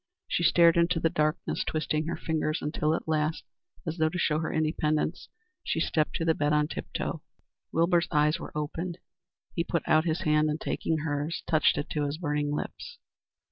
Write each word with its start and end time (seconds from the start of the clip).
She 0.27 0.41
stared 0.41 0.77
into 0.77 0.99
the 0.99 1.11
darkness, 1.11 1.63
twisting 1.63 2.07
her 2.07 2.17
fingers, 2.17 2.63
until 2.63 2.95
at 2.95 3.07
last, 3.07 3.43
as 3.85 3.97
though 3.99 4.09
to 4.09 4.17
show 4.17 4.39
her 4.39 4.51
independence, 4.51 5.29
she 5.63 5.79
stepped 5.79 6.15
to 6.15 6.25
the 6.25 6.33
bed 6.33 6.53
on 6.53 6.67
tip 6.67 6.87
toe. 6.91 7.21
Wilbur's 7.71 8.07
eyes 8.09 8.39
were 8.39 8.51
open. 8.57 8.95
He 9.53 9.63
put 9.63 9.83
out 9.87 10.05
his 10.05 10.21
hand, 10.21 10.49
and, 10.49 10.59
taking 10.59 11.05
hers, 11.05 11.43
touched 11.45 11.77
it 11.77 11.87
to 11.91 12.07
his 12.07 12.17
burning 12.17 12.51
lips. 12.51 12.97